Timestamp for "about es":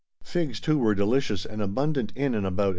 2.43-2.63